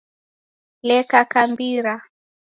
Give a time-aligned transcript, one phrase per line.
[0.87, 1.93] Leka kambira